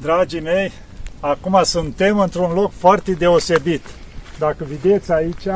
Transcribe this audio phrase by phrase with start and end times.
[0.00, 0.72] Dragii mei,
[1.20, 3.82] acum suntem într-un loc foarte deosebit.
[4.38, 5.46] Dacă vedeți aici,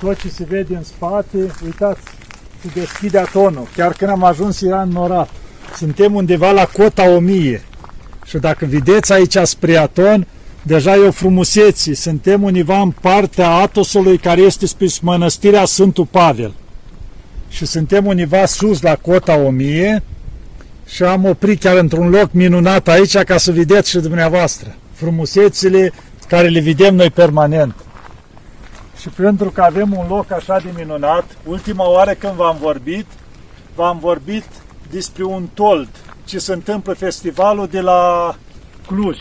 [0.00, 2.00] tot ce se vede în spate, uitați,
[2.60, 3.68] se deschide atonul.
[3.76, 5.28] Chiar când am ajuns era înnorat.
[5.76, 7.62] Suntem undeva la cota 1000.
[8.24, 10.26] Și dacă vedeți aici spre aton,
[10.62, 11.94] deja e o frumusețe.
[11.94, 16.52] Suntem undeva în partea Atosului care este spre mănăstirea Sfântul Pavel.
[17.48, 20.02] Și suntem undeva sus la cota 1000
[20.86, 25.92] și am oprit chiar într-un loc minunat aici ca să vedeți și dumneavoastră frumusețile
[26.28, 27.74] care le vedem noi permanent.
[29.00, 33.06] Și pentru că avem un loc așa de minunat, ultima oară când v-am vorbit,
[33.74, 34.44] v-am vorbit
[34.90, 35.88] despre un told,
[36.24, 38.34] ce se întâmplă festivalul de la
[38.86, 39.16] Cluj.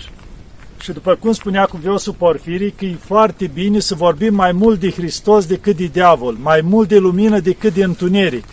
[0.80, 4.80] Și după cum spunea cu Viosu Porfirii, că e foarte bine să vorbim mai mult
[4.80, 8.46] de Hristos decât de diavol, mai mult de lumină decât de întuneric.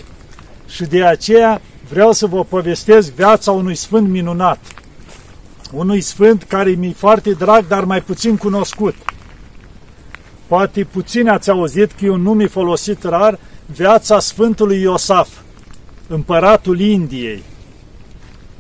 [0.69, 1.61] Și de aceea
[1.93, 4.59] vreau să vă povestesc viața unui sfânt minunat.
[5.73, 8.95] Unui sfânt care mi-e foarte drag, dar mai puțin cunoscut.
[10.47, 15.29] Poate puțin ați auzit că e un nume folosit rar, viața Sfântului Iosaf,
[16.07, 17.43] împăratul Indiei.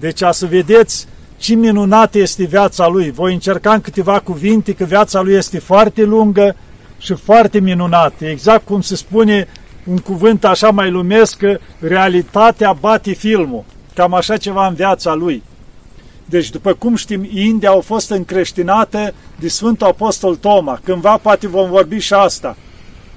[0.01, 3.11] Deci, a să vedeți ce minunată este viața lui.
[3.11, 6.57] Voi încerca în câteva cuvinte că viața lui este foarte lungă
[6.99, 8.25] și foarte minunată.
[8.27, 9.49] Exact cum se spune
[9.85, 13.65] un cuvânt așa mai lumesc că realitatea bate filmul.
[13.95, 15.43] Cam așa ceva în viața lui.
[16.25, 20.81] Deci, după cum știm, India au fost încreștinate de Sfântul Apostol Toma.
[20.85, 22.57] Cândva poate vom vorbi și asta,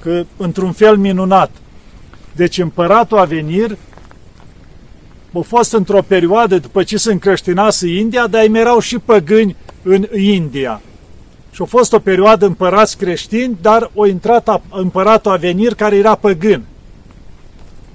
[0.02, 1.52] că într-un fel minunat.
[2.32, 3.78] Deci împăratul Avenir
[5.34, 10.08] a fost într-o perioadă după ce se încreștinase India, dar mai erau și păgâni în
[10.18, 10.82] India.
[11.56, 16.64] Și a fost o perioadă împărați creștini, dar o intrat împăratul Avenir care era păgân.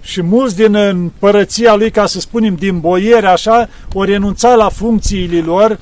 [0.00, 5.40] Și mulți din împărăția lui, ca să spunem, din boiere, așa, o renunța la funcțiile
[5.40, 5.78] lor,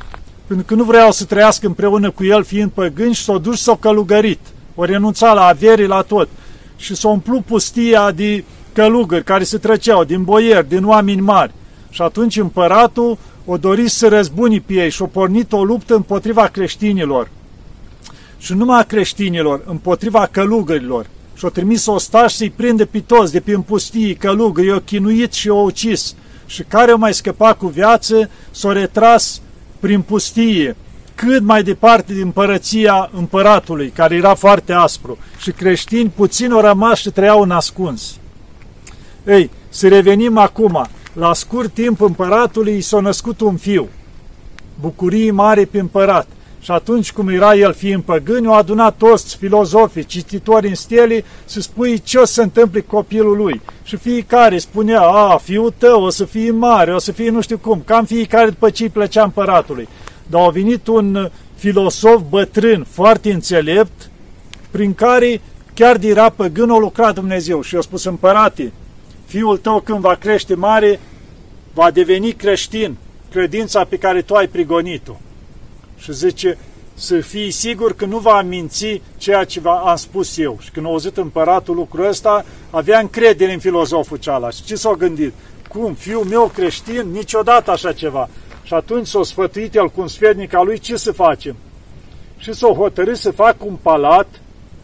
[0.46, 3.76] pentru că nu vreau să trăiască împreună cu el fiind păgâni și s-au dus s-au
[3.76, 4.40] călugărit.
[4.74, 6.28] O renunța la averi, la tot.
[6.76, 11.52] Și s-a umplut pustia de călugări care se trăceau, din boieri, din oameni mari.
[11.90, 16.46] Și atunci împăratul o dorit să răzbuni pe ei și a pornit o luptă împotriva
[16.46, 17.28] creștinilor.
[18.38, 21.06] Și numai a creștinilor, împotriva călugărilor.
[21.34, 25.46] Și a trimis ostași să-i prinde pe toți de pe împustii, călugări, i-au chinuit și
[25.46, 26.14] i-au ucis.
[26.46, 29.40] Și care au mai scăpat cu viață, s-au retras
[29.80, 30.76] prin pustie,
[31.14, 35.18] cât mai departe din împărăția împăratului, care era foarte aspru.
[35.40, 38.16] Și creștini puțin au rămas și trăiau în ascuns.
[39.26, 40.86] Ei, să revenim acum.
[41.12, 43.88] La scurt timp împăratului s-a născut un fiu.
[44.80, 46.26] Bucurii mare pe împărat.
[46.60, 51.60] Și atunci cum era el fiind păgân, au adunat toți filozofii, cititori în stele, să
[51.60, 53.60] spui ce o să se întâmple copilul lui.
[53.82, 57.58] Și fiecare spunea, a, fiul tău o să fie mare, o să fie nu știu
[57.58, 59.88] cum, cam fiecare după ce îi plăcea împăratului.
[60.26, 64.10] Dar a venit un filosof bătrân, foarte înțelept,
[64.70, 65.40] prin care
[65.74, 68.72] chiar de era păgân, o lucra Dumnezeu și i-a spus, împărate,
[69.26, 71.00] fiul tău când va crește mare,
[71.74, 72.96] va deveni creștin,
[73.30, 75.16] credința pe care tu ai prigonit-o.
[75.98, 76.58] Și zice,
[76.94, 80.58] să fii sigur că nu va minți ceea ce am spus eu.
[80.60, 84.56] Și când a auzit împăratul lucrul ăsta, avea încredere în filozoful cealaltă.
[84.56, 85.32] Și ce s-a gândit?
[85.68, 85.94] Cum?
[85.94, 87.10] Fiul meu creștin?
[87.10, 88.28] Niciodată așa ceva.
[88.62, 91.56] Și atunci s-a sfătuit el cu un sfetnic al lui ce să facem.
[92.38, 94.26] Și s-a hotărât să facă un palat,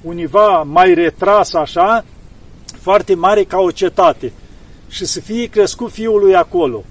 [0.01, 2.05] univa mai retras așa,
[2.81, 4.33] foarte mare ca o cetate
[4.89, 6.85] și să fie crescut fiul lui acolo.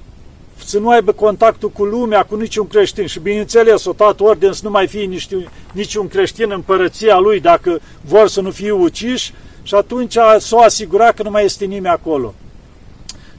[0.65, 3.05] Să nu aibă contactul cu lumea, cu niciun creștin.
[3.05, 5.27] Și bineînțeles, o tot orden să nu mai fie nici,
[5.71, 9.33] niciun creștin în părăția lui dacă vor să nu fie uciși
[9.63, 12.33] și atunci s-o asigura că nu mai este nimeni acolo.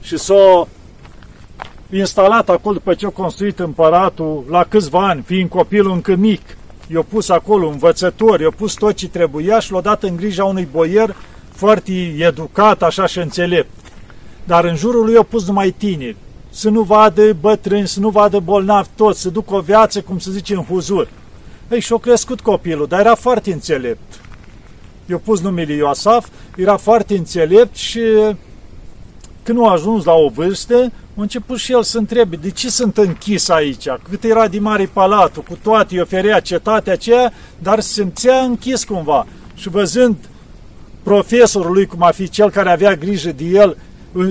[0.01, 0.67] Și s-o
[1.89, 6.41] instalat acolo după ce a construit împăratul la câțiva ani, fiind copilul încă mic.
[6.93, 10.67] I-a pus acolo învățători, i-a pus tot ce trebuia și l-a dat în grija unui
[10.71, 11.15] boier
[11.51, 13.69] foarte educat, așa și înțelept.
[14.43, 16.15] Dar în jurul lui au pus numai tineri,
[16.55, 20.31] să nu vadă bătrâni, să nu vadă bolnavi toți, să ducă o viață, cum se
[20.31, 21.07] zice, în huzur.
[21.71, 24.21] Ei, și-a crescut copilul, dar era foarte înțelept.
[25.09, 27.99] I-a pus numele Iosaf, era foarte înțelept și
[29.43, 32.97] când a ajuns la o vârstă, a început și el să întrebe, de ce sunt
[32.97, 33.87] închis aici?
[34.09, 38.83] Cât era de mare palatul, cu toate îi oferea cetatea aceea, dar se simțea închis
[38.83, 39.27] cumva.
[39.55, 40.15] Și văzând
[41.03, 43.77] profesorul lui, cum a fi cel care avea grijă de el,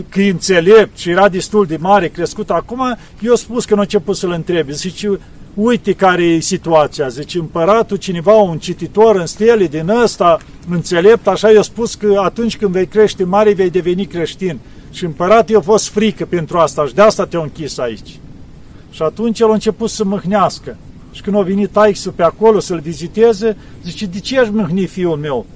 [0.09, 3.83] că e înțelept și era destul de mare, crescut acum, eu spus că nu a
[3.83, 4.73] început să-l întrebe.
[4.73, 5.19] Zice,
[5.55, 7.09] uite care e situația.
[7.09, 10.39] Zice, împăratul, cineva, un cititor în stele din ăsta,
[10.69, 14.59] înțelept, așa i-a spus că atunci când vei crește mare, vei deveni creștin.
[14.91, 18.19] Și împăratul i-a fost frică pentru asta și de asta te-a închis aici.
[18.91, 20.77] Și atunci el a început să mâhnească.
[21.13, 25.17] Și când a venit taixul pe acolo să-l viziteze, zice, de ce aș mâhni fiul
[25.17, 25.47] meu?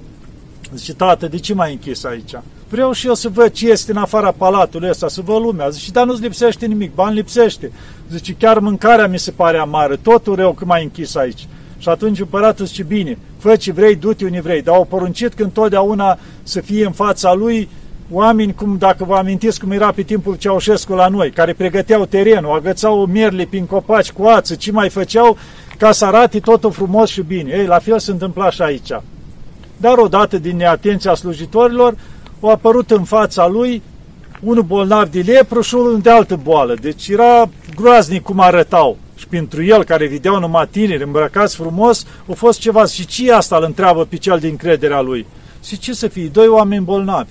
[0.75, 2.33] Zice, tată, de ce m-ai închis aici?
[2.69, 5.69] Vreau și eu să văd ce este în afara palatului ăsta, să văd lumea.
[5.69, 7.71] Zice, dar nu-ți lipsește nimic, bani lipsește.
[8.11, 11.47] Zice, chiar mâncarea mi se pare amară, totul rău că m-ai închis aici.
[11.77, 14.61] Și atunci împăratul zice, bine, fă ce vrei, du-te unde vrei.
[14.61, 17.69] Dar au poruncit când totdeauna să fie în fața lui
[18.11, 22.55] oameni, cum dacă vă amintiți cum era pe timpul Ceaușescu la noi, care pregăteau terenul,
[22.55, 25.37] agățau mierle prin copaci cu ață, ce mai făceau
[25.77, 27.51] ca să arate totul frumos și bine.
[27.51, 28.91] Ei, la fel se întâmpla și aici.
[29.77, 31.95] Dar odată din neatenția slujitorilor,
[32.39, 33.81] au apărut în fața lui
[34.41, 36.75] unul bolnav de lepră și unul de altă boală.
[36.81, 38.97] Deci era groaznic cum arătau.
[39.15, 42.85] Și pentru el, care vedeau numai tineri îmbrăcați frumos, a fost ceva.
[42.85, 45.25] Și ce asta îl întreabă pe cel din crederea lui?
[45.63, 46.27] Și ce să fie?
[46.27, 47.29] Doi oameni bolnavi.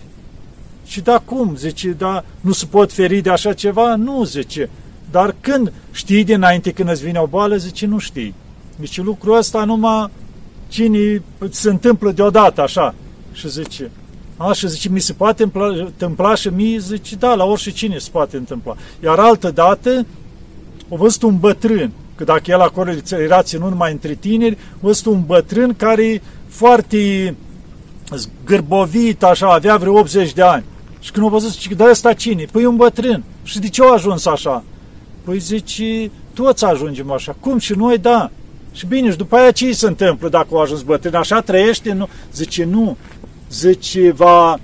[0.87, 1.57] Și da cum?
[1.57, 3.95] Zice, da, nu se pot feri de așa ceva?
[3.95, 4.71] Nu, zice.
[5.11, 7.57] Dar când știi dinainte când îți vine o boală?
[7.57, 8.35] Zice, nu știi.
[8.77, 10.11] Deci lucrul ăsta numai
[10.69, 12.95] cine se întâmplă deodată așa.
[13.33, 13.91] Și zice,
[14.41, 15.51] a, și zice, mi se poate
[15.85, 16.79] întâmpla și mie?
[16.79, 18.77] Zice, da, la orice cine se poate întâmpla.
[19.03, 20.07] Iar altă dată,
[20.89, 25.07] o văzut un bătrân, că dacă el acolo era ținut numai între tineri, a văzut
[25.07, 27.35] un bătrân care foarte
[28.11, 30.65] zgârbovit, așa, avea vreo 80 de ani.
[31.01, 32.45] Și când a văzut, zice, da, ăsta cine?
[32.53, 33.25] Păi un bătrân.
[33.43, 34.65] Și de ce a ajuns așa?
[35.25, 37.37] Păi zice, toți ajungem așa.
[37.41, 37.59] Cum?
[37.59, 38.31] Și noi, da.
[38.73, 41.15] Și bine, și după aia ce se întâmplă dacă a ajuns bătrân?
[41.15, 41.93] Așa trăiește?
[41.93, 42.09] Nu.
[42.33, 42.97] Zice, nu.
[43.51, 44.59] Zice, va,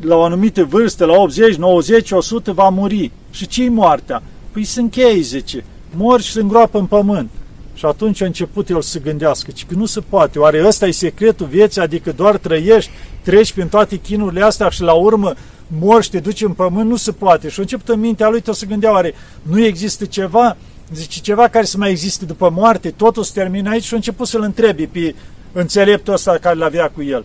[0.00, 3.10] la o anumită vârstă, la 80, 90, 100, va muri.
[3.30, 4.22] Și ce-i moartea?
[4.50, 5.64] Păi se încheie, zice.
[5.96, 7.30] Mori și se îngroapă în pământ.
[7.74, 11.46] Și atunci a început el să gândească, că nu se poate, oare ăsta e secretul
[11.46, 12.90] vieții, adică doar trăiești,
[13.22, 15.34] treci prin toate chinurile astea și la urmă
[15.66, 17.48] morți și te duci în pământ, nu se poate.
[17.48, 20.56] Și a început în mintea lui tot să gândea, oare nu există ceva,
[20.94, 24.26] zice, ceva care să mai existe după moarte, totul se termină aici și a început
[24.26, 25.14] să-l întrebi pe
[25.52, 27.24] înțeleptul ăsta care l-avea cu el.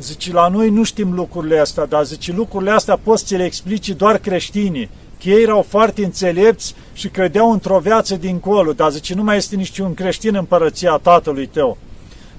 [0.00, 3.88] Zice, la noi nu știm lucrurile astea, dar zice, lucrurile astea poți să le explici
[3.88, 4.90] doar creștinii
[5.22, 9.56] că ei erau foarte înțelepți și credeau într-o viață dincolo, dar zice, nu mai este
[9.56, 11.76] niciun creștin în împărăția tatălui tău.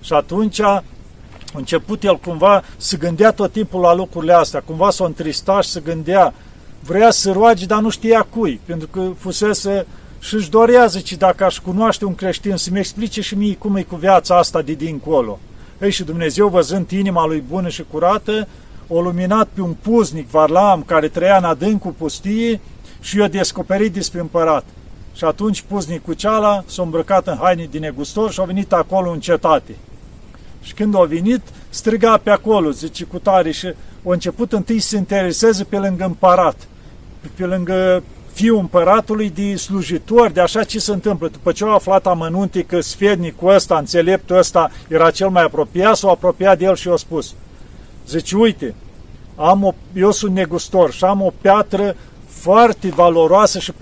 [0.01, 0.83] Și atunci a
[1.54, 5.81] început el cumva să gândea tot timpul la lucrurile astea, cumva s-o întrista și să
[5.81, 6.33] gândea,
[6.83, 9.86] vrea să roage, dar nu știa cui, pentru că fusese
[10.19, 13.81] și își dorea, zice, dacă aș cunoaște un creștin, să-mi explice și mie cum e
[13.81, 15.39] cu viața asta de dincolo.
[15.81, 18.47] Ei, și Dumnezeu, văzând inima lui bună și curată,
[18.88, 22.62] o luminat pe un puznic Varlam care trăia în adâncul pustiei
[23.00, 24.63] și i-a descoperit despre împărat.
[25.13, 29.19] Și atunci puznicul ceala s-a îmbrăcat în haine din negustor și a venit acolo în
[29.19, 29.75] cetate.
[30.62, 34.88] Și când a venit, striga pe acolo, zice cu tare și a început întâi să
[34.88, 36.68] se intereseze pe lângă împărat,
[37.35, 38.03] pe lângă
[38.38, 41.28] fiul împăratului de slujitor, de așa ce se întâmplă.
[41.28, 46.12] După ce au aflat amănunte că sfednicul ăsta, înțeleptul ăsta, era cel mai apropiat, s-au
[46.12, 47.34] apropiat de el și i-a spus,
[48.07, 48.75] zice, uite,
[49.36, 51.95] am o, eu sunt negustor și am o piatră
[52.25, 53.74] foarte valoroasă și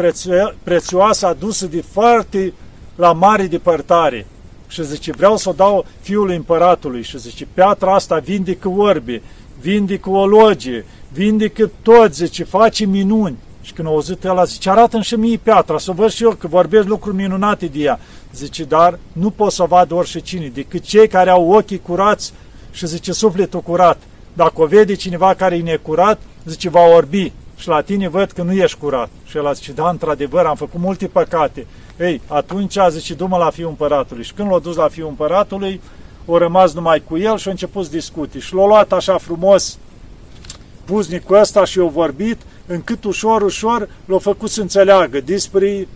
[0.63, 2.53] prețioasă adusă de foarte
[2.95, 4.25] la mare depărtare.
[4.67, 7.03] Și zice, vreau să o dau fiului împăratului.
[7.03, 9.21] Și zice, piatra asta vindecă orbi,
[9.59, 13.37] vindecă ologie, vindecă tot, zice, face minuni.
[13.65, 16.47] Și când a auzit el, zice, arată și mie piatra, să văd și eu că
[16.47, 17.99] vorbesc lucruri minunate de ea.
[18.33, 22.33] Zice, dar nu pot să vad orice cine, decât cei care au ochii curați
[22.71, 23.97] și zice, sufletul curat.
[24.33, 27.31] Dacă o vede cineva care e necurat, zice, va orbi.
[27.55, 29.09] Și la tine văd că nu ești curat.
[29.25, 31.67] Și el a zice, da, într-adevăr, am făcut multe păcate.
[31.99, 34.23] Ei, atunci a zice, du-mă la fiul împăratului.
[34.23, 35.81] Și când l-a dus la fiul împăratului,
[36.25, 38.39] o rămas numai cu el și a început să discute.
[38.39, 39.77] Și l-a luat așa frumos
[40.85, 45.87] puznicul ăsta și i-a vorbit, încât ușor, ușor l-a făcut să înțeleagă despre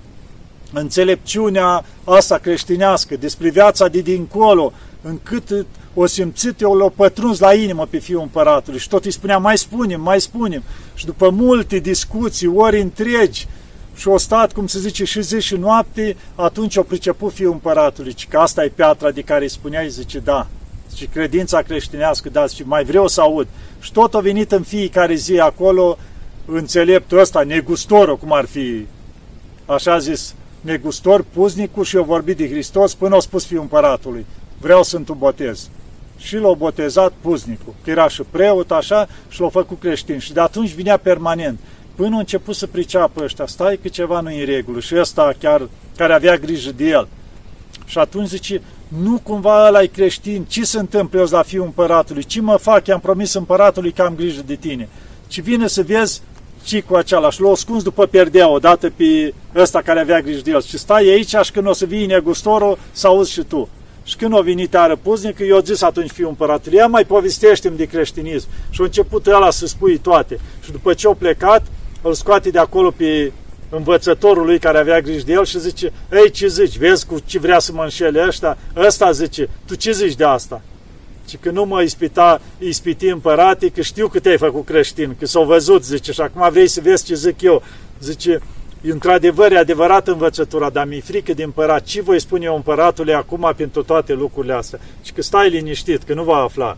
[0.73, 7.87] înțelepciunea asta creștinească, despre viața de dincolo, încât o simțit, eu l-o pătruns la inimă
[7.89, 10.63] pe fiul împăratului și tot îi spunea, mai spunem, mai spunem.
[10.93, 13.47] Și după multe discuții, ori întregi,
[13.95, 18.15] și o stat, cum se zice, și zi și noapte, atunci o priceput fiul împăratului,
[18.29, 20.47] că asta e piatra de care îi spuneai, zice, da.
[20.95, 23.47] Și credința creștinească, da, și mai vreau să aud.
[23.79, 25.97] Și tot a venit în fiecare zi acolo
[26.51, 28.85] înțeleptul ăsta, negustorul, cum ar fi,
[29.65, 34.25] așa zis, negustor, puznicul și o vorbit de Hristos până a spus fiul împăratului,
[34.61, 35.69] vreau să tu botez.
[36.17, 40.19] Și l-a botezat puznicul, că era și preot așa și l-a făcut creștin.
[40.19, 41.59] Și de atunci vinea permanent.
[41.95, 44.79] Până a început să priceapă ăștia, stai că ceva nu e în regulă.
[44.79, 47.07] Și ăsta chiar, care avea grijă de el.
[47.85, 52.23] Și atunci zice, nu cumva ăla e creștin, ce se întâmplă eu la fiul împăratului,
[52.23, 54.89] ce mă fac, i-am promis împăratului că am grijă de tine.
[55.27, 56.21] Ci vine să vezi
[56.63, 60.61] cicul acela și l-a ascuns după perdea odată pe ăsta care avea grijă de el.
[60.61, 63.69] Și stai aici și când o să vii negustorul, să auzi și tu.
[64.03, 67.85] Și când a venit ară puznică, eu zis atunci fiul împăratului, ia mai povestește de
[67.85, 68.47] creștinism.
[68.69, 70.39] Și a început ăla să spui toate.
[70.63, 71.65] Și după ce a plecat,
[72.01, 73.31] îl scoate de acolo pe
[73.69, 77.39] învățătorul lui care avea grijă de el și zice, ei, ce zici, vezi cu ce
[77.39, 78.57] vrea să mă înșele ăștia?
[78.75, 80.61] Ăsta zice, tu ce zici de asta?
[81.29, 85.45] Și că nu mă ispita, ispiti împărate, că știu că te-ai făcut creștin, că s-au
[85.45, 87.63] văzut, zice, și acum vrei să vezi ce zic eu.
[87.99, 88.39] Zice,
[88.83, 91.83] într-adevăr, e adevărat învățătura, dar mi-e frică de împărat.
[91.83, 94.79] Ce voi spune eu împăratului acum pentru toate lucrurile astea?
[95.03, 96.77] Și că stai liniștit, că nu va afla.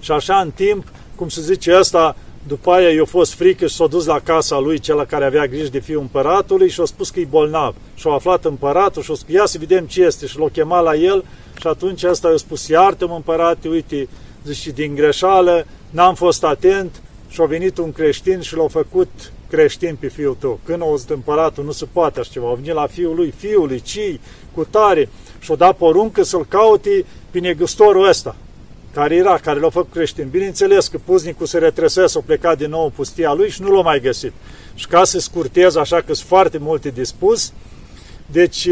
[0.00, 3.86] Și așa, în timp, cum se zice asta, după aia i-a fost frică și s-a
[3.86, 7.20] dus la casa lui, cel care avea grijă de fiul împăratului și a spus că
[7.20, 7.74] e bolnav.
[7.94, 10.26] Și a aflat împăratul și a spus, ia să vedem ce este.
[10.26, 11.24] Și l-a chemat la el
[11.60, 14.08] și atunci asta i-a spus, iartă-mă împărate, uite,
[14.44, 19.96] zice, din greșeală, n-am fost atent și a venit un creștin și l-a făcut creștin
[20.00, 20.60] pe fiul tău.
[20.64, 22.50] Când o zis împăratul, nu se poate așa ceva.
[22.50, 24.20] A venit la fiul lui, fiul lui, cii,
[24.54, 28.36] cu tare, și-a dat poruncă să-l caute pe negustorul ăsta
[28.96, 30.28] care era, care l-a făcut creștin.
[30.30, 33.82] Bineînțeles că puznicul se retrăsea, s-a plecat din nou în pustia lui și nu l-a
[33.82, 34.32] mai găsit.
[34.74, 37.52] Și ca să scurtez, așa că sunt foarte multe dispus,
[38.26, 38.68] deci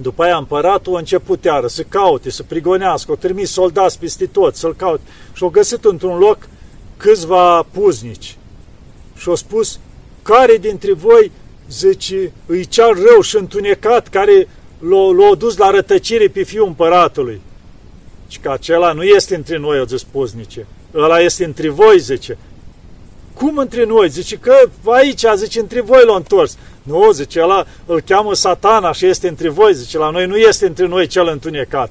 [0.00, 4.56] după aia împăratul a început iară să caute, să prigonească, au trimis soldați peste tot,
[4.56, 5.02] să-l caute.
[5.32, 6.48] Și au găsit într-un loc
[6.96, 8.36] câțiva puznici.
[9.16, 9.78] Și au spus,
[10.22, 11.30] care dintre voi,
[11.70, 14.48] zice, îi cel rău și întunecat, care
[14.78, 17.40] l-a dus la rătăcire pe fiul împăratului?
[18.30, 20.66] Și că acela nu este între noi, o zis poznice.
[20.94, 22.38] Ăla este între voi, zice.
[23.34, 24.08] Cum între noi?
[24.08, 26.56] Zice că aici, zice, între voi l-a întors.
[26.82, 30.66] Nu, zice, ăla îl cheamă satana și este între voi, zice, la noi nu este
[30.66, 31.90] între noi cel întunecat.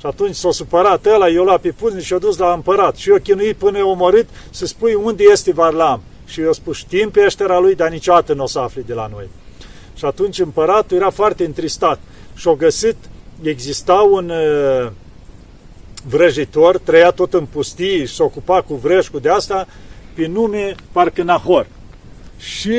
[0.00, 2.96] Și atunci s-a supărat ăla, eu l-a pe puznic și a dus la împărat.
[2.96, 6.02] Și eu chinuit până i-a omorât să spui unde este Varlam.
[6.26, 9.08] Și eu spus, știm pe ăștera lui, dar niciodată nu o să afli de la
[9.12, 9.28] noi.
[9.94, 11.98] Și atunci împăratul era foarte întristat
[12.34, 12.96] și-a găsit,
[13.42, 14.90] exista un, uh,
[16.08, 19.66] vrăjitor, trăia tot în pustii și se ocupa cu vrăjcul de asta,
[20.14, 21.66] pe nume parcă Nahor.
[22.38, 22.76] Și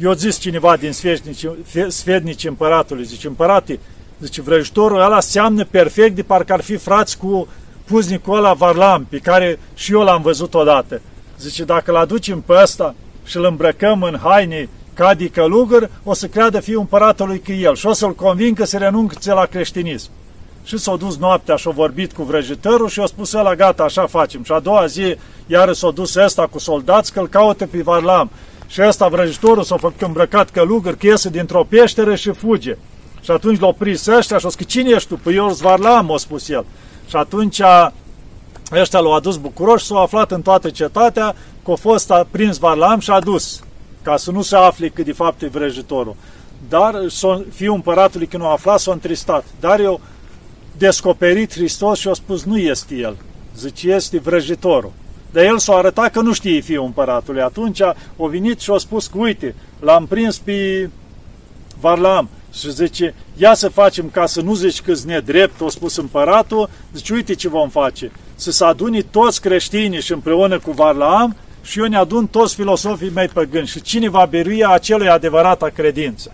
[0.00, 1.46] eu zis cineva din sfednici,
[1.88, 3.78] sfednici împăratului, zice, împărate,
[4.20, 7.48] zice, vrăjitorul ăla seamnă perfect de parcă ar fi frați cu
[7.84, 11.00] puznicul ăla Varlam, pe care și eu l-am văzut odată.
[11.38, 16.14] Zice, dacă îl aducem pe ăsta și îl îmbrăcăm în haine ca de călugăr, o
[16.14, 20.10] să creadă fiul împăratului că el și o să-l convingă să renunțe la creștinism.
[20.66, 24.06] Și s-a dus noaptea și a vorbit cu vrăjitorul și a spus la gata, așa
[24.06, 24.42] facem.
[24.42, 28.30] Și a doua zi, iară s-a dus ăsta cu soldați că îl caută pe Varlam.
[28.66, 32.76] Și ăsta vrăjitorul s-a făcut îmbrăcat călugăr, că iese dintr-o peșteră și fuge.
[33.20, 35.16] Și atunci l-au prins ăștia și a spus, cine ești tu?
[35.22, 36.64] Păi eu Varlam, a spus el.
[37.08, 37.60] Și atunci
[38.72, 42.98] ăștia l-au adus bucuroși și s-au aflat în toată cetatea că a fost prins Varlam
[42.98, 43.60] și a dus,
[44.02, 46.16] ca să nu se afle că de fapt e vrăjitorul.
[46.68, 46.94] Dar
[47.52, 49.44] fiul împăratului când a aflat s-a întristat.
[49.60, 50.00] Dar eu
[50.78, 53.16] descoperit Hristos și a spus, nu este El,
[53.56, 54.92] zice, este vrăjitorul.
[55.32, 57.40] Dar el s-a arătat că nu știe fiul împăratului.
[57.40, 60.90] Atunci a venit și a spus că, uite, l-am prins pe
[61.80, 62.28] Varlam.
[62.52, 67.12] Și zice, ia să facem ca să nu zici că nedrept, a spus împăratul, zice,
[67.12, 71.86] uite ce vom face, să se aduni toți creștinii și împreună cu Varlam și eu
[71.86, 73.66] ne adun toți filosofii mei păgâni.
[73.66, 76.32] Și cine va birui acelui adevărata credință,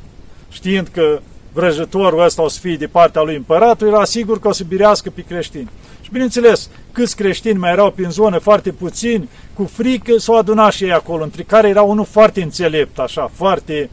[0.50, 1.20] știind că
[1.52, 5.10] vrăjătorul ăsta o să fie de partea lui împăratul, era sigur că o să birească
[5.10, 5.70] pe creștini.
[6.00, 10.84] Și bineînțeles, câți creștini mai erau prin zonă, foarte puțini, cu frică, s-au adunat și
[10.84, 13.90] ei acolo, între care era unul foarte înțelept, așa, foarte,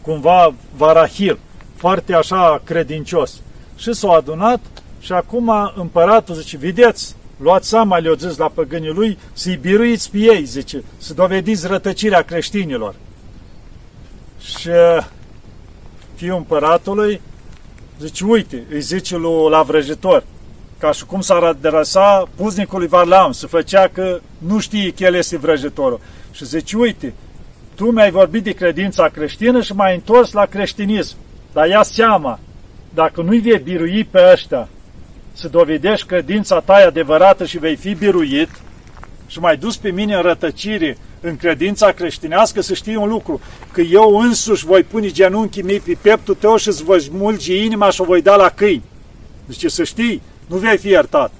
[0.00, 1.38] cumva, varahil,
[1.74, 3.40] foarte așa credincios.
[3.76, 4.60] Și s-au adunat
[5.00, 10.18] și acum împăratul zice, vedeți, luați seama, le-o zis la păgânii lui, să-i biruiți pe
[10.18, 12.94] ei, zice, să dovediți rătăcirea creștinilor.
[14.40, 14.70] Și
[16.14, 17.20] fiul împăratului,
[18.00, 20.24] zice, uite, îi zice lui la vrăjitor,
[20.78, 25.36] ca și cum s-ar adresa puznicului Varlam, să făcea că nu știe că el este
[25.36, 26.00] vrăjitorul.
[26.32, 27.14] Și zice, uite,
[27.74, 31.16] tu mi-ai vorbit de credința creștină și m-ai întors la creștinism.
[31.52, 32.38] Dar ia seama,
[32.94, 34.68] dacă nu-i vei birui pe ăștia,
[35.32, 38.48] să dovedești credința ta adevărată și vei fi biruit,
[39.26, 43.40] și mai dus pe mine în rătăcire, în credința creștinească, să știi un lucru,
[43.72, 47.90] că eu însuși voi pune genunchii mei pe pieptul tău și îți voi smulge inima
[47.90, 48.82] și o voi da la câini.
[49.46, 51.32] Deci să știi, nu vei fi iertat.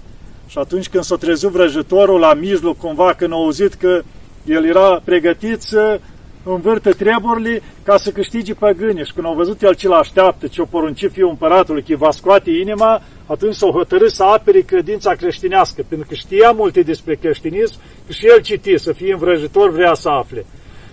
[0.46, 4.02] Și atunci când s-a trezit vrăjitorul la mijloc, cumva când a auzit că
[4.44, 6.00] el era pregătit să
[6.42, 9.04] învârte treburile ca să câștige păgâni.
[9.04, 12.50] Și când au văzut el ce l-așteaptă, ce o porunci fiul împăratului, că va scoate
[12.50, 17.74] inima, atunci s-au hotărât să apere credința creștinească, pentru că știa multe despre creștinism,
[18.06, 20.46] că și el citi, să fie învrăjitor, vrea să afle.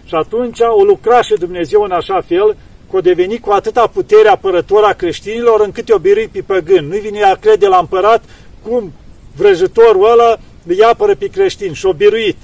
[0.05, 2.55] Și atunci o lucra și Dumnezeu în așa fel
[2.89, 6.87] că o deveni cu atâta putere apărător a creștinilor încât i-o birui pe păgân.
[6.87, 8.23] Nu-i vine a crede la împărat
[8.63, 8.93] cum
[9.35, 12.37] vrăjitorul ăla îi apără pe creștini și o biruit.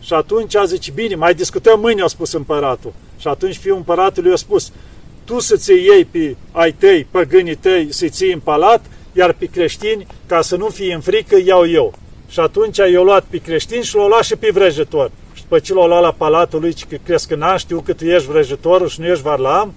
[0.00, 2.92] Și atunci a zis, bine, mai discutăm mâine, a spus împăratul.
[3.18, 4.72] Și atunci fiul împăratului a spus,
[5.24, 8.84] tu să-ți iei pe ai tăi, păgânii tăi, să-i ții în palat,
[9.16, 11.94] iar pe creștini, ca să nu fie în frică, iau eu.
[12.28, 15.10] Și atunci i-a luat pe creștini și l-a luat și pe vrăjitor.
[15.32, 18.04] Și după ce l-a luat la palatul lui, că crezi că n știu că tu
[18.04, 19.74] ești vrăjitorul și nu ești varlam,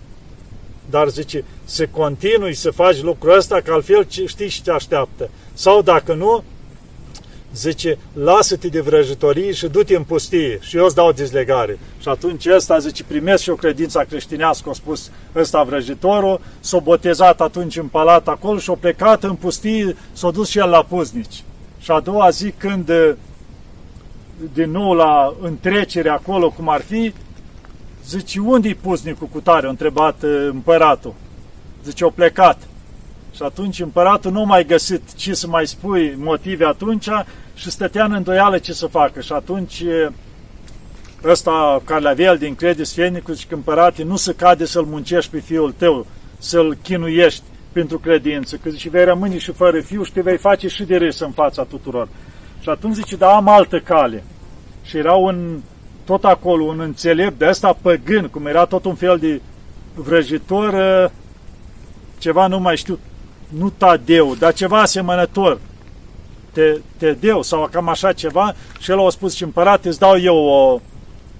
[0.89, 5.29] dar zice, să continui să faci lucrul ăsta, că altfel știi și te așteaptă.
[5.53, 6.43] Sau dacă nu,
[7.55, 11.79] zice, lasă-te de vrăjitorii și du-te în pustie și eu îți dau dezlegare.
[12.01, 17.41] Și atunci ăsta, zice, primesc și o credința creștinească, a spus ăsta vrăjitorul, s-a botezat
[17.41, 21.43] atunci în palat acolo și a plecat în pustie, s-a dus și el la puznici.
[21.79, 22.91] Și a doua zi când
[24.53, 27.13] din nou la întrecere acolo, cum ar fi,
[28.05, 29.65] zice, unde-i puznicul cu tare?
[29.65, 31.13] A întrebat împăratul.
[31.83, 32.67] Zice, o plecat.
[33.37, 37.07] Și atunci împăratul nu mai găsit ce să mai spui motive atunci
[37.55, 39.21] și stătea în îndoială ce să facă.
[39.21, 39.83] Și atunci
[41.23, 45.73] ăsta Carlavel din Credis Fenicul și că împărate nu se cade să-l muncești pe fiul
[45.77, 46.05] tău,
[46.37, 50.67] să-l chinuiești pentru credință, că zice, vei rămâne și fără fiu și te vei face
[50.67, 52.07] și de râs în fața tuturor.
[52.59, 54.23] Și atunci zice, da, am altă cale.
[54.83, 55.59] Și era un,
[56.05, 59.41] tot acolo un înțelept de ăsta păgân, cum era tot un fel de
[59.93, 60.73] vrăjitor,
[62.17, 62.99] ceva nu mai știu,
[63.47, 65.59] nu Tadeu, dar ceva asemănător,
[66.51, 70.35] te, Tedeu sau cam așa ceva, și el a spus și împărate, îți dau eu
[70.35, 70.79] o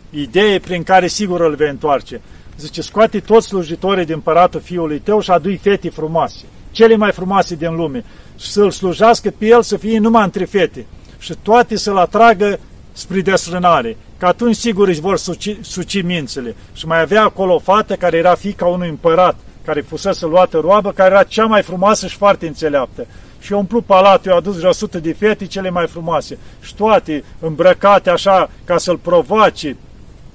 [0.09, 2.21] idee prin care sigur îl vei întoarce.
[2.57, 7.55] Zice, scoate toți slujitorii din împăratul fiului tău și adui fete frumoase, cele mai frumoase
[7.55, 8.03] din lume,
[8.39, 10.85] și să-l slujească pe el să fie numai între fete
[11.19, 12.59] și toate să-l atragă
[12.91, 16.55] spre desfrânare, că atunci sigur își vor suci, suci mințele.
[16.73, 19.35] Și mai avea acolo o fată care era fica unui împărat,
[19.67, 23.08] care fusese luată roabă, care era cea mai frumoasă și foarte înțeleaptă.
[23.39, 26.38] Și eu umplu palatul, eu adus vreo sută de fete cele mai frumoase.
[26.62, 29.77] Și toate îmbrăcate așa ca să-l provoace,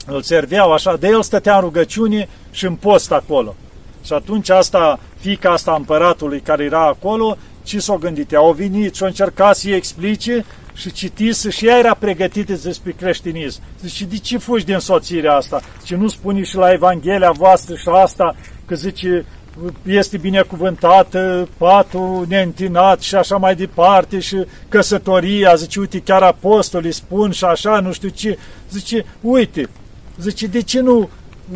[0.06, 3.54] îl serveau așa, de el stătea în rugăciune și în post acolo.
[4.04, 8.34] Și atunci asta, fica asta împăratului care era acolo, ce s-o gândit?
[8.34, 13.60] Au venit și au încercat să-i explice și citise și ea era pregătită despre creștinism.
[13.80, 15.60] Zice, de ce fugi din soțirea asta?
[15.84, 19.24] Ce nu spune și la Evanghelia voastră și asta, că zice,
[19.86, 27.30] este binecuvântată, patul neîntinat și așa mai departe și căsătoria, zice, uite, chiar apostolii spun
[27.30, 28.38] și așa, nu știu ce.
[28.70, 29.68] Zice, uite,
[30.20, 31.10] zice, de ce nu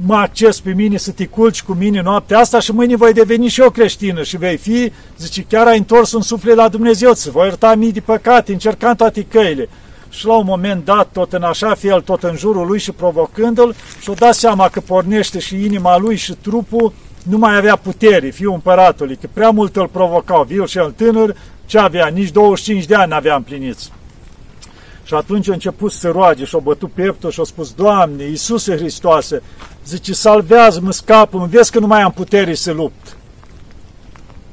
[0.07, 3.49] mă acces pe mine să te culci cu mine noaptea asta și mâine voi deveni
[3.49, 7.31] și eu creștină și vei fi, zice, chiar ai întors un suflet la Dumnezeu, să
[7.31, 9.69] voi ierta mii de păcate, încercând toate căile.
[10.11, 13.75] Și la un moment dat, tot în așa fel, tot în jurul lui și provocându-l,
[14.01, 18.53] și-o dat seama că pornește și inima lui și trupul nu mai avea putere, fiul
[18.53, 22.95] împăratului, că prea mult îl provocau, viu și el tânăr, ce avea, nici 25 de
[22.95, 23.93] ani n-avea împliniți.
[25.05, 28.77] Și atunci a început să roage și a bătut pieptul și a spus, Doamne, Iisuse
[28.77, 29.43] Hristoase,
[29.87, 33.17] zice, salvează-mă, scapă-mă, vezi că nu mai am putere să lupt.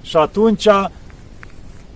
[0.01, 0.67] Și atunci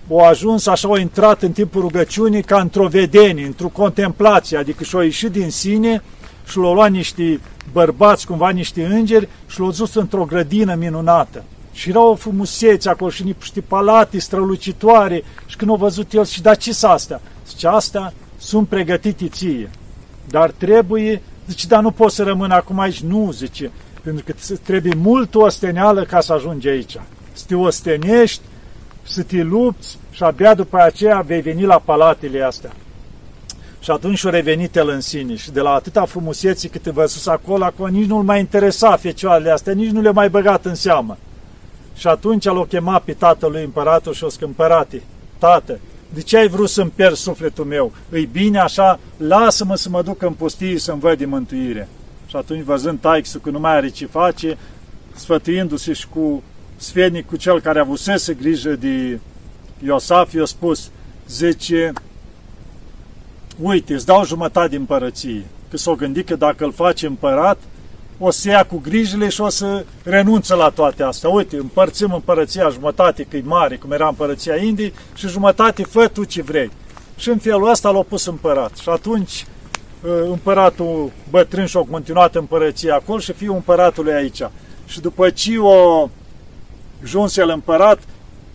[0.08, 5.02] o ajuns, așa, o intrat în timpul rugăciunii ca într-o vedenie, într-o contemplație, adică și-o
[5.02, 6.02] ieșit din sine
[6.46, 7.40] și l-au luat niște
[7.72, 11.44] bărbați, cumva niște îngeri și l-au dus într-o grădină minunată.
[11.72, 16.42] Și era o frumusețe acolo și niște palate strălucitoare și când au văzut el și
[16.42, 17.20] da ce astea?
[17.48, 19.70] Zice, astea sunt pregătite ție,
[20.28, 23.00] dar trebuie, zice, dar nu poți să rămân acum aici.
[23.00, 23.70] Nu, zice,
[24.02, 26.96] pentru că trebuie mult osteneală ca să ajungi aici.
[27.32, 28.42] Să te ostenești,
[29.02, 32.72] să te lupți și abia după aceea vei veni la palatele astea.
[33.80, 37.64] Și atunci a revenit el în sine și de la atâta frumusețe cât văzus acolo,
[37.64, 41.16] acolo nici nu-l mai interesa fecioarele astea, nici nu le mai băgat în seamă.
[41.94, 45.02] Și atunci l-a chemat pe tatălui împăratul și o scâmpărate,
[45.38, 45.78] tată,
[46.14, 47.92] de ce ai vrut să-mi pierd sufletul meu?
[48.08, 51.88] Îi bine așa, lasă-mă să mă duc în pustie să-mi văd de mântuire.
[52.26, 54.58] Și atunci, văzând taixul că nu mai are ce face,
[55.14, 56.42] sfătuindu-se și cu
[56.76, 59.18] sfednic, cu cel care avusese grijă de
[59.84, 60.90] Iosaf, i-a spus,
[61.28, 61.92] zice,
[63.60, 65.44] uite, îți dau jumătate din împărăție.
[65.70, 67.58] Că s-o gândit că dacă îl face împărat,
[68.18, 71.30] o să ia cu grijile și o să renunță la toate astea.
[71.30, 76.24] Uite, împărțim împărăția jumătate, că e mare, cum era împărăția Indiei, și jumătate fă tu
[76.24, 76.70] ce vrei.
[77.16, 78.76] Și în felul ăsta l-a pus împărat.
[78.76, 79.46] Și atunci
[80.30, 84.42] împăratul bătrân și-a continuat împărăția acolo și fiul împăratului aici.
[84.86, 86.08] Și după ce o
[87.02, 87.98] ajuns el împărat,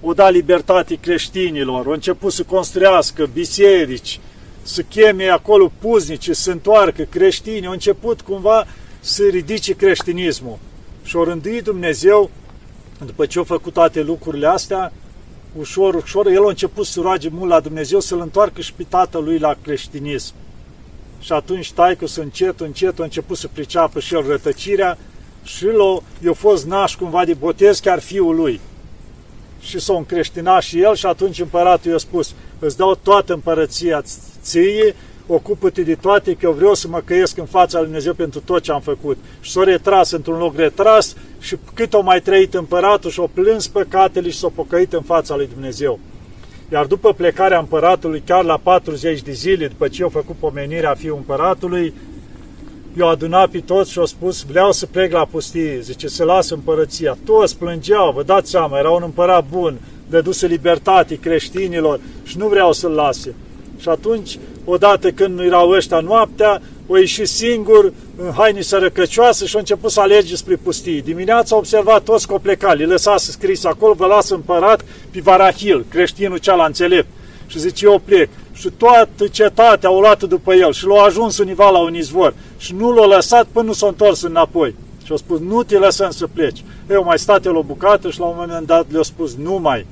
[0.01, 4.19] o da libertate creștinilor, au început să construiască biserici,
[4.61, 8.65] să cheme acolo puznici, să întoarcă creștini, au început cumva
[9.03, 10.57] să ridice creștinismul.
[11.03, 12.29] Și o rânduit Dumnezeu,
[13.05, 14.91] după ce au făcut toate lucrurile astea,
[15.57, 19.37] ușor, ușor, el a început să roage mult la Dumnezeu să-l întoarcă și pe tatălui
[19.37, 20.33] la creștinism.
[21.19, 24.97] Și atunci taică să încet, încet a început să priceapă și el rătăcirea
[25.43, 28.59] și l-a, i-a fost naș cumva de botez chiar fiul lui.
[29.59, 34.03] Și s-a încreștinat și el și atunci împăratul i-a spus, îți dau toată împărăția
[34.41, 34.95] ție,
[35.33, 38.61] ocupă-te de toate, că eu vreau să mă căiesc în fața lui Dumnezeu pentru tot
[38.61, 39.17] ce am făcut.
[39.41, 44.29] Și s-a retras într-un loc retras și cât o mai trăit împăratul și-a plâns păcatele
[44.29, 45.99] și s-a pocăit în fața lui Dumnezeu.
[46.71, 51.15] Iar după plecarea împăratului, chiar la 40 de zile, după ce au făcut pomenirea fiul
[51.15, 51.93] împăratului,
[52.97, 56.53] i-au adunat pe toți și au spus, vreau să plec la pustie, zice, să lasă
[56.53, 57.17] împărăția.
[57.25, 62.71] Toți plângeau, vă dați seama, era un împărat bun, dăduse libertate creștinilor și nu vreau
[62.71, 63.35] să-l lase.
[63.83, 69.55] Și atunci, odată când nu erau ăștia noaptea, o ieși singur în haine sărăcăcioase și
[69.55, 71.01] a început să alerge spre pustii.
[71.01, 75.19] Dimineața a observat toți că o pleca, le lăsase scris acolo, vă las împărat pe
[75.19, 77.07] Varahil, creștinul cel înțelept.
[77.47, 78.29] Și zice, eu plec.
[78.53, 82.33] Și toată cetatea au luat după el și l-au ajuns univa la un izvor.
[82.57, 84.75] Și nu l-a lăsat până nu s-a întors înapoi.
[85.05, 86.63] Și a spus, nu te lăsăm să pleci.
[86.89, 89.85] Eu mai stat el o bucată și la un moment dat le-a spus, nu mai.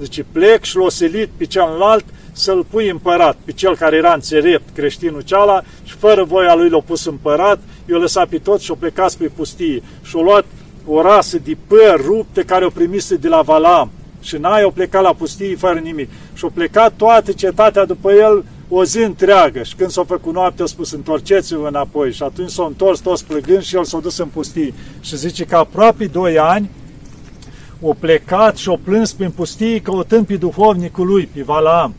[0.00, 2.04] Zice, plec și l-a selit pe celălalt
[2.36, 6.80] să-l pui împărat, pe cel care era înțelept, creștinul ceala, și fără voia lui l-a
[6.80, 7.58] pus împărat,
[7.90, 9.82] i-a lăsat pe toți și a plecat spre pustie.
[10.02, 10.44] Și a luat
[10.86, 13.90] o rasă de păr rupte care o primise de la Valam.
[14.20, 16.08] Și n-ai o plecat la pustie fără nimic.
[16.34, 19.62] Și a plecat toată cetatea după el o zi întreagă.
[19.62, 22.12] Și când s-a făcut noapte, a spus, întorceți-vă înapoi.
[22.12, 24.74] Și atunci s-a întors toți plăgând și el s-a dus în pustie.
[25.00, 26.70] Și zice că aproape doi ani,
[27.80, 31.94] o plecat și o plâns prin pustie căutând pe duhovnicul lui, pe Valaam.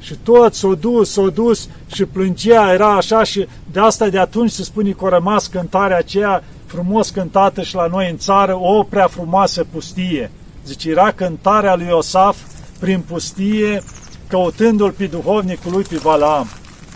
[0.00, 4.50] Și tot s-a dus, s-a dus și plângea, era așa și de asta de atunci
[4.50, 8.82] se spune că a rămas cântarea aceea frumos cântată și la noi în țară, o
[8.82, 10.30] prea frumoasă pustie.
[10.66, 12.36] Zice, era cântarea lui Iosaf
[12.78, 13.82] prin pustie,
[14.28, 16.46] căutându-l pe duhovnicul lui pe Balaam.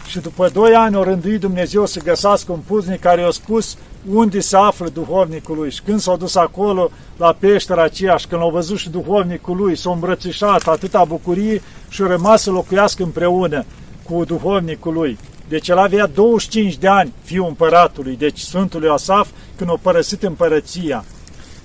[0.06, 3.76] Și după doi ani o rânduit Dumnezeu să găsească un puznic care i-a spus
[4.12, 5.70] unde se află duhovnicul lui.
[5.70, 9.76] Și când s-a dus acolo, la peștera aceea, și când l-a văzut și duhovnicul lui,
[9.76, 13.64] s-a îmbrățișat atâta bucurie și a rămas să locuiască împreună
[14.02, 15.18] cu duhovnicul lui.
[15.48, 21.04] Deci el avea 25 de ani, fiul împăratului, deci Sfântul Asaf, când a părăsit împărăția.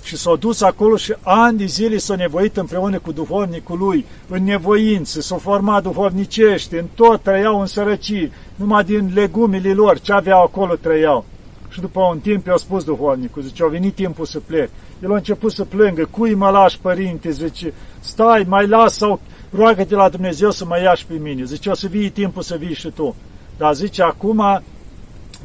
[0.03, 4.43] Și s-a dus acolo și ani de zile s-a nevoit împreună cu duhovnicul lui, în
[4.43, 10.43] nevoință, s-a format duhovnicește, în tot trăiau în sărăcii, numai din legumile lor, ce aveau
[10.43, 11.25] acolo trăiau.
[11.69, 14.69] Și după un timp i-a spus duhovnicul, zice, a venit timpul să plec.
[15.03, 17.29] El a început să plângă, cui mă lași, părinte?
[17.29, 19.19] Zice, stai, mai las sau
[19.51, 21.43] roagă-te la Dumnezeu să mă iași pe mine.
[21.43, 23.15] Zice, o să vii timpul să vii și tu.
[23.57, 24.61] Dar zice, acum,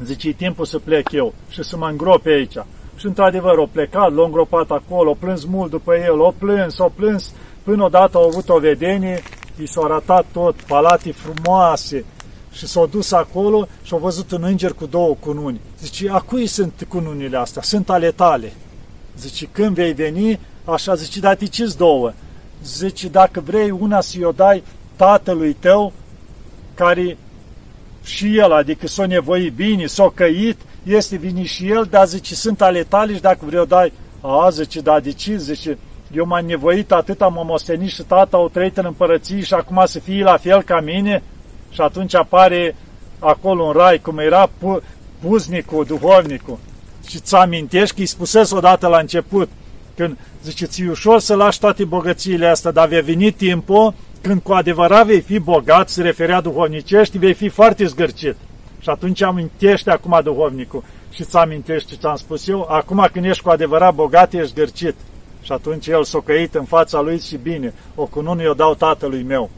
[0.03, 2.57] zice, e timpul să plec eu și să mă îngrope aici.
[2.95, 6.89] Și într-adevăr, o plecat, l-a îngropat acolo, o plâns mult după el, o plâns, o
[6.95, 7.33] plâns,
[7.63, 9.21] până odată au avut o vedenie,
[9.61, 12.05] i s-a arătat tot, palate frumoase,
[12.55, 15.59] și s-au dus acolo și au văzut un înger cu două cununi.
[15.79, 17.61] Zice, a cui sunt cununile astea?
[17.61, 18.53] Sunt ale tale.
[19.17, 22.13] Zice, când vei veni, așa zice, dar ce două?
[22.63, 24.63] Zice, dacă vrei una să-i o dai
[24.95, 25.93] tatălui tău,
[26.73, 27.17] care
[28.03, 32.61] și el, adică s-o nevoi bine, s-o căit, este vini și el, dar zice, sunt
[32.61, 35.37] ale tale și dacă vrei o dai, a, zice, da, de ce?
[35.37, 35.77] Zice,
[36.13, 39.99] eu m-am nevoit atât, am momostenit și tata au trăit în împărăție și acum să
[39.99, 41.23] fie la fel ca mine?
[41.75, 42.75] Și atunci apare
[43.19, 44.81] acolo în rai, cum era pu-
[45.19, 46.57] puznicul, duhovnicul.
[47.07, 49.49] Și ți amintești că îi spusesc odată la început,
[49.95, 54.53] când zice, ți ușor să lași toate bogățiile astea, dar vei veni timpul când cu
[54.53, 58.35] adevărat vei fi bogat, se referea duhovnicești, vei fi foarte zgârcit.
[58.79, 63.43] Și atunci amintește acum duhovnicul și ți amintește ce am spus eu, acum când ești
[63.43, 64.95] cu adevărat bogat, ești zgârcit.
[65.41, 69.23] Și atunci el s-a căit în fața lui și bine, o cunună eu dau tatălui
[69.23, 69.49] meu.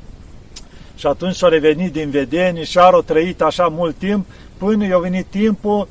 [0.98, 4.26] Și atunci s-a revenit din vedenie și a trăit așa mult timp,
[4.58, 5.88] până i-a venit timpul,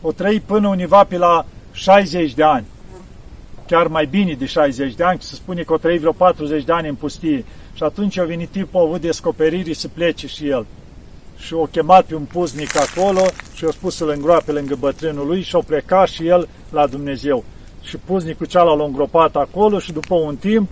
[0.00, 2.66] o trăit până univa pe la 60 de ani.
[3.66, 6.72] Chiar mai bine de 60 de ani, se spune că o trăit vreo 40 de
[6.72, 7.44] ani în pustie.
[7.74, 10.66] Și atunci a venit timpul, a avut descoperiri să plece și el.
[11.36, 13.22] Și o chemat pe un puznic acolo
[13.54, 17.44] și a spus să-l îngroape lângă bătrânul lui și a plecat și el la Dumnezeu.
[17.82, 20.70] Și puznicul cealaltă l-a îngropat acolo și după un timp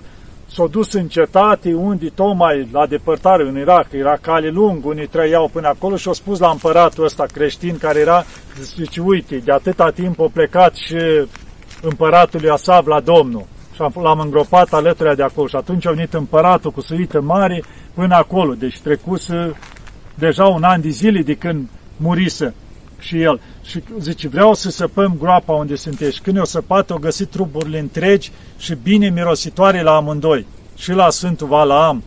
[0.54, 5.48] s-au dus în cetate, unde tocmai la depărtare în Irak, era cale lung, unii trăiau
[5.52, 8.24] până acolo și au spus la împăratul ăsta creștin care era,
[8.60, 10.96] zice, uite, de atâta timp a plecat și
[11.82, 15.46] împăratul lui Asav la Domnul și l-am îngropat alături de acolo.
[15.46, 19.52] Și atunci a venit împăratul cu suită mare până acolo, deci trecuse
[20.14, 22.54] deja un an de zile de când murise
[23.02, 23.40] și el.
[23.64, 26.20] Și zice, vreau să săpăm groapa unde sunteți.
[26.20, 30.46] Când eu săpat, au găsit trupurile întregi și bine mirositoare la amândoi.
[30.76, 32.02] Și la Sfântul Valaam,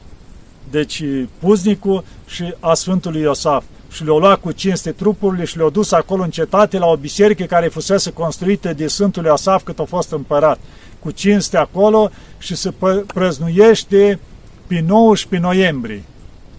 [0.70, 1.04] deci
[1.40, 3.64] puznicul și a Sfântului Iosaf.
[3.92, 7.44] Și le-au luat cu cinste trupurile și le-au dus acolo în cetate la o biserică
[7.44, 10.60] care fusese construită de Sfântul Iosaf cât a fost împărat.
[11.00, 12.74] Cu cinste acolo și se
[13.14, 14.20] prăznuiește
[14.68, 16.04] pe 19 noiembrie.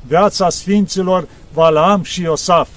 [0.07, 2.68] Viața Sfinților Valaam și Iosaf.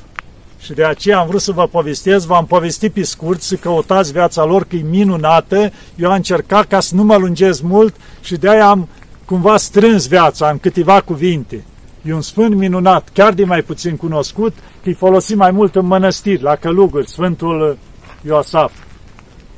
[0.59, 4.45] Și de aceea am vrut să vă povestesc, v-am povestit pe scurt, să căutați viața
[4.45, 5.71] lor, că e minunată.
[5.95, 8.87] Eu am încercat ca să nu mă lungez mult și de aia am
[9.25, 11.63] cumva strâns viața în câteva cuvinte.
[12.05, 15.85] E un sfânt minunat, chiar de mai puțin cunoscut, că îi folosim mai mult în
[15.85, 17.77] mănăstiri, la călugări, Sfântul
[18.25, 18.71] Iosaf.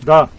[0.04, 0.30] Da,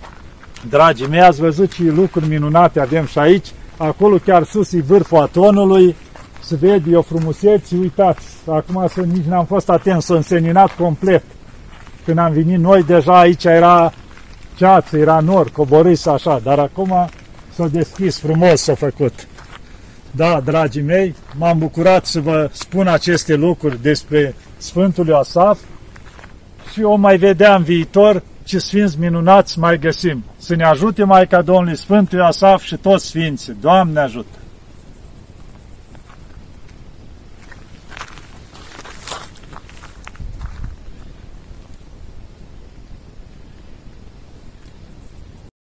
[0.69, 3.47] dragii mei, ați văzut ce lucruri minunate avem și aici,
[3.77, 5.97] acolo chiar sus e vârful atonului,
[6.43, 11.23] se vede o frumusețe, uitați, acum să nici n-am fost atent, s-a înseninat complet.
[12.05, 13.93] Când am venit noi, deja aici era
[14.57, 17.09] ceață, era nor, coborâs așa, dar acum
[17.55, 19.27] s-a deschis frumos, s-a făcut.
[20.11, 25.59] Da, dragii mei, m-am bucurat să vă spun aceste lucruri despre Sfântul Iosaf
[26.73, 30.25] și o mai vedea în viitor ce sfinți minunați mai găsim.
[30.39, 33.57] Să ne ajute Maica Domnului Sfântul Iosaf și toți sfinții.
[33.61, 34.42] Doamne ajută!